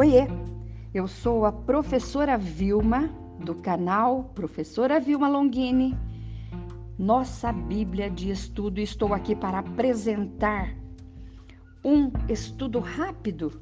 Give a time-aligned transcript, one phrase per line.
[0.00, 0.26] Oiê,
[0.94, 5.94] eu sou a professora Vilma do canal Professora Vilma Longini,
[6.98, 8.80] nossa Bíblia de Estudo.
[8.80, 10.74] Estou aqui para apresentar
[11.84, 13.60] um estudo rápido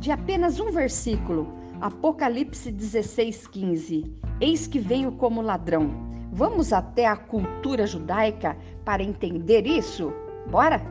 [0.00, 4.12] de apenas um versículo, Apocalipse 16, 15.
[4.40, 5.88] Eis que venho como ladrão.
[6.32, 10.12] Vamos até a cultura judaica para entender isso?
[10.50, 10.82] Bora?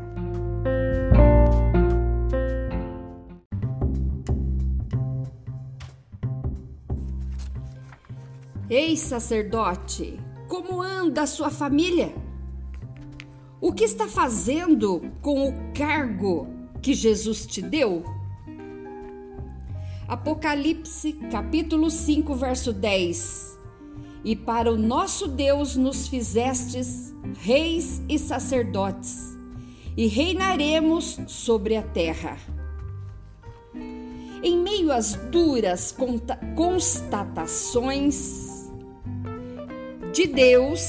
[8.68, 12.16] Ei, sacerdote, como anda a sua família?
[13.62, 16.48] O que está fazendo com o cargo
[16.82, 18.04] que Jesus te deu?
[20.08, 23.56] Apocalipse, capítulo 5, verso 10.
[24.24, 29.38] E para o nosso Deus nos fizestes reis e sacerdotes,
[29.96, 32.40] e reinaremos sobre a terra.
[34.42, 35.96] Em meio às duras
[36.56, 38.45] constatações
[40.16, 40.82] de Deus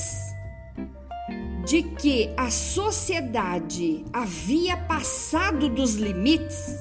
[1.66, 6.76] de que a sociedade havia passado dos limites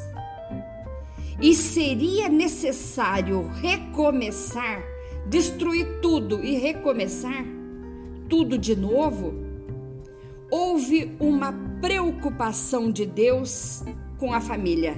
[1.41, 4.83] e seria necessário recomeçar,
[5.27, 7.43] destruir tudo e recomeçar
[8.29, 9.33] tudo de novo,
[10.51, 13.83] houve uma preocupação de Deus
[14.19, 14.95] com a família.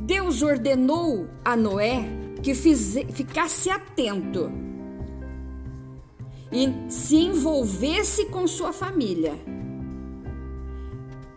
[0.00, 2.02] Deus ordenou a Noé
[2.42, 4.69] que ficasse atento
[6.52, 9.34] e se envolvesse com sua família,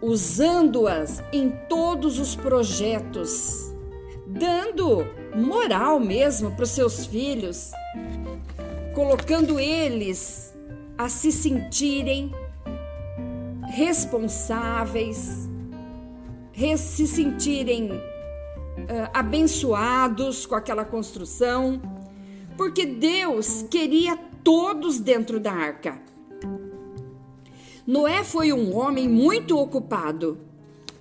[0.01, 3.73] usando-as em todos os projetos,
[4.25, 7.71] dando moral mesmo para os seus filhos,
[8.93, 10.53] colocando eles
[10.97, 12.31] a se sentirem
[13.67, 15.49] responsáveis,
[16.77, 17.99] se sentirem uh,
[19.13, 21.81] abençoados com aquela construção,
[22.55, 26.01] porque Deus queria todos dentro da arca.
[27.85, 30.37] Noé foi um homem muito ocupado,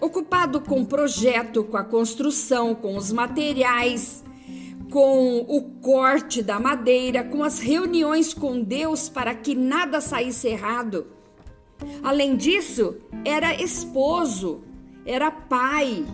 [0.00, 4.24] ocupado com o projeto, com a construção, com os materiais,
[4.90, 11.06] com o corte da madeira, com as reuniões com Deus para que nada saísse errado.
[12.02, 14.62] Além disso, era esposo,
[15.06, 16.04] era pai.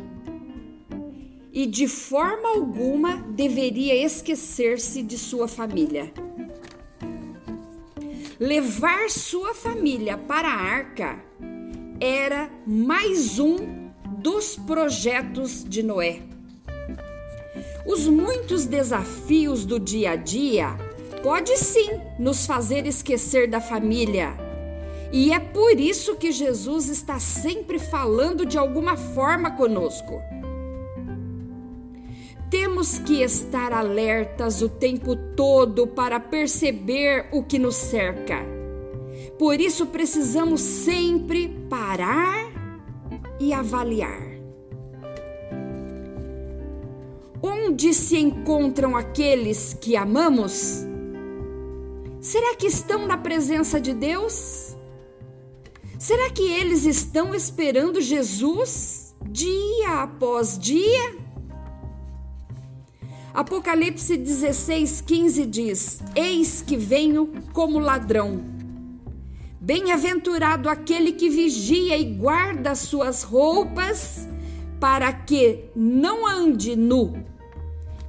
[1.51, 6.13] E de forma alguma deveria esquecer-se de sua família
[8.39, 11.19] levar sua família para a arca
[12.01, 16.21] era mais um dos projetos de Noé.
[17.85, 20.77] Os muitos desafios do dia a dia
[21.21, 24.37] pode sim nos fazer esquecer da família.
[25.11, 30.23] E é por isso que Jesus está sempre falando de alguma forma conosco.
[32.51, 38.39] Temos que estar alertas o tempo todo para perceber o que nos cerca.
[39.39, 42.49] Por isso precisamos sempre parar
[43.39, 44.29] e avaliar.
[47.43, 50.85] Onde se encontram aqueles que amamos?
[52.21, 54.75] Será que estão na presença de Deus?
[55.99, 61.28] Será que eles estão esperando Jesus dia após dia?
[63.39, 68.43] Apocalipse 16, 15 diz: Eis que venho como ladrão.
[69.61, 74.29] Bem-aventurado aquele que vigia e guarda suas roupas,
[74.81, 77.25] para que não ande nu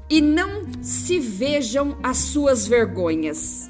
[0.09, 3.69] e não se vejam as suas vergonhas.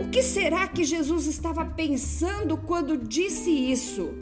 [0.00, 4.21] O que será que Jesus estava pensando quando disse isso?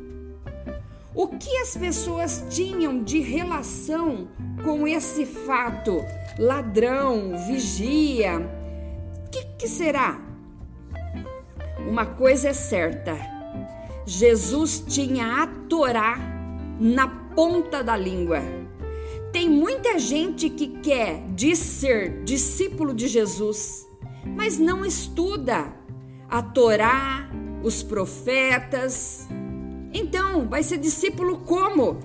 [1.15, 4.29] O que as pessoas tinham de relação
[4.63, 6.05] com esse fato?
[6.39, 8.39] Ladrão, vigia.
[8.39, 10.21] O que, que será?
[11.89, 13.17] Uma coisa é certa:
[14.07, 16.17] Jesus tinha a Torá
[16.79, 18.41] na ponta da língua.
[19.33, 21.23] Tem muita gente que quer
[21.57, 23.87] ser discípulo de Jesus,
[24.25, 25.73] mas não estuda
[26.29, 27.29] a Torá,
[27.63, 29.29] os profetas,
[29.93, 31.99] então, vai ser discípulo como?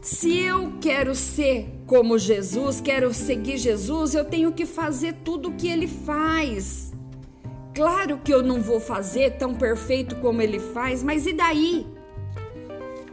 [0.00, 5.54] Se eu quero ser como Jesus, quero seguir Jesus, eu tenho que fazer tudo o
[5.54, 6.92] que ele faz.
[7.74, 11.86] Claro que eu não vou fazer tão perfeito como ele faz, mas e daí?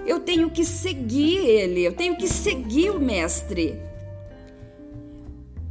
[0.05, 3.79] Eu tenho que seguir ele, eu tenho que seguir o Mestre.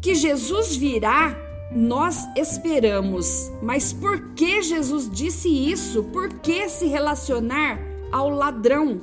[0.00, 3.50] Que Jesus virá nós esperamos.
[3.62, 6.05] Mas por que Jesus disse isso?
[6.05, 7.79] Por que se relacionar
[8.11, 9.00] ao ladrão?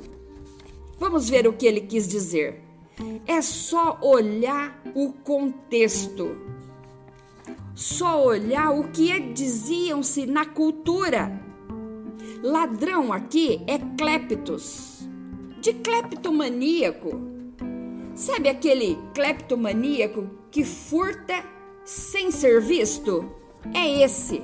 [0.98, 2.62] Vamos ver o que ele quis dizer.
[3.26, 6.36] É só olhar o contexto.
[7.74, 11.40] Só olhar o que diziam-se na cultura.
[12.42, 15.06] Ladrão aqui é cleptos,
[15.60, 17.20] de cleptomaníaco.
[18.14, 21.44] Sabe aquele cleptomaníaco que furta
[21.86, 23.24] sem ser visto?
[23.72, 24.42] É esse.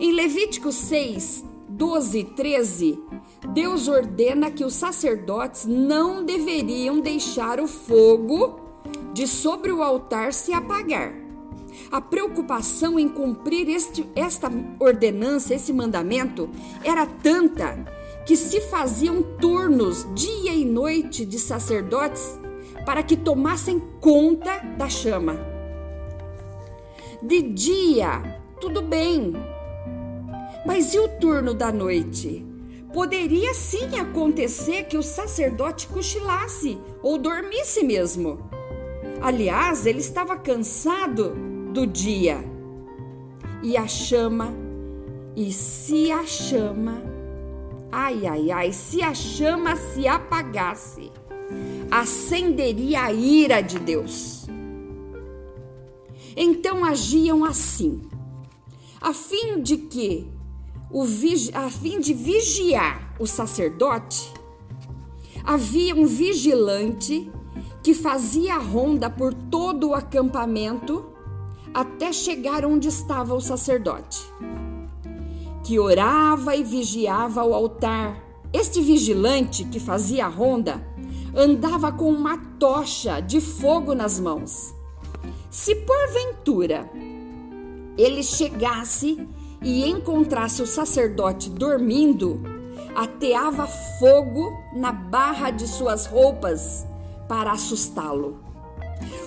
[0.00, 2.98] Em Levítico 6, 12 e 13,
[3.52, 8.58] Deus ordena que os sacerdotes não deveriam deixar o fogo
[9.12, 11.12] de sobre o altar se apagar.
[11.90, 14.50] A preocupação em cumprir este, esta
[14.80, 16.48] ordenança, esse mandamento,
[16.82, 17.84] era tanta
[18.24, 22.38] que se faziam turnos dia e noite de sacerdotes
[22.86, 25.57] para que tomassem conta da chama.
[27.20, 29.32] De dia, tudo bem,
[30.64, 32.46] mas e o turno da noite?
[32.92, 38.38] Poderia sim acontecer que o sacerdote cochilasse ou dormisse mesmo.
[39.20, 41.34] Aliás, ele estava cansado
[41.72, 42.38] do dia.
[43.64, 44.54] E a chama,
[45.34, 47.02] e se a chama,
[47.90, 51.10] ai, ai, ai, se a chama se apagasse,
[51.90, 54.46] acenderia a ira de Deus.
[56.40, 58.00] Então agiam assim,
[59.00, 60.24] a fim de que
[60.88, 61.02] o,
[61.52, 64.32] a fim de vigiar o sacerdote,
[65.42, 67.28] havia um vigilante
[67.82, 71.06] que fazia a ronda por todo o acampamento
[71.74, 74.20] até chegar onde estava o sacerdote,
[75.64, 78.16] que orava e vigiava o altar.
[78.52, 80.80] Este vigilante que fazia a ronda
[81.34, 84.77] andava com uma tocha de fogo nas mãos.
[85.50, 86.88] Se porventura
[87.96, 89.26] ele chegasse
[89.62, 92.40] e encontrasse o sacerdote dormindo,
[92.94, 93.66] ateava
[93.98, 96.86] fogo na barra de suas roupas
[97.28, 98.40] para assustá-lo.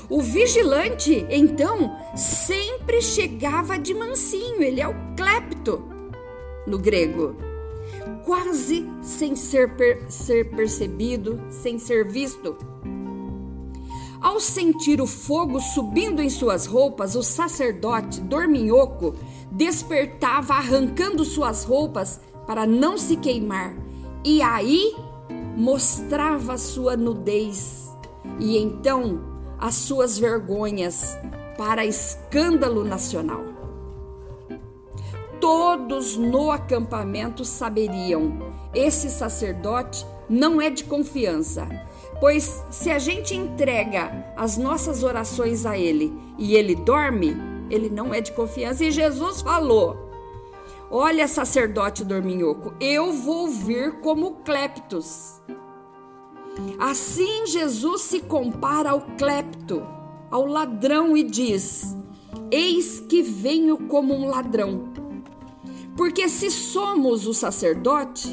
[0.09, 5.81] O vigilante, então, sempre chegava de mansinho, ele é o clepto
[6.67, 7.35] no grego,
[8.25, 12.57] quase sem ser, per ser percebido, sem ser visto.
[14.21, 19.15] Ao sentir o fogo subindo em suas roupas, o sacerdote dorminhoco
[19.51, 23.73] despertava arrancando suas roupas para não se queimar,
[24.23, 24.95] e aí
[25.57, 27.89] mostrava sua nudez
[28.39, 29.21] e então
[29.59, 31.17] as suas vergonhas
[31.57, 33.43] para escândalo nacional.
[35.39, 38.33] Todos no acampamento saberiam:
[38.73, 41.67] esse sacerdote não é de confiança
[42.21, 47.35] Pois se a gente entrega as nossas orações a Ele e Ele dorme,
[47.67, 48.85] Ele não é de confiança.
[48.85, 49.97] E Jesus falou:
[50.91, 55.41] Olha, sacerdote dorminhoco, eu vou vir como cleptos.
[56.77, 59.81] Assim Jesus se compara ao clepto,
[60.29, 61.97] ao ladrão, e diz:
[62.51, 64.91] Eis que venho como um ladrão.
[65.97, 68.29] Porque se somos o sacerdote,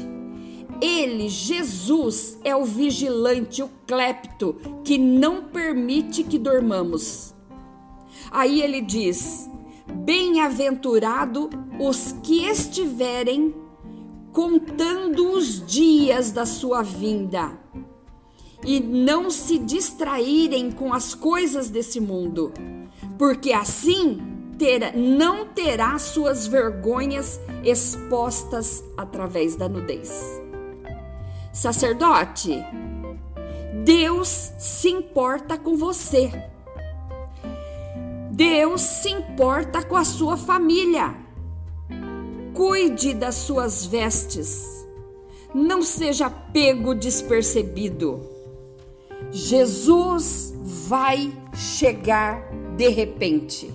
[0.81, 7.33] ele, Jesus, é o vigilante, o clepto, que não permite que dormamos.
[8.31, 9.49] Aí ele diz:
[9.93, 11.49] Bem-aventurado
[11.79, 13.53] os que estiverem
[14.31, 17.59] contando os dias da sua vinda
[18.65, 22.53] e não se distraírem com as coisas desse mundo,
[23.17, 24.19] porque assim
[24.93, 30.48] não terá suas vergonhas expostas através da nudez.
[31.59, 32.65] Sacerdote,
[33.83, 36.31] Deus se importa com você.
[38.31, 41.13] Deus se importa com a sua família.
[42.53, 44.87] Cuide das suas vestes.
[45.53, 48.21] Não seja pego despercebido.
[49.29, 50.53] Jesus
[50.87, 52.41] vai chegar
[52.77, 53.69] de repente.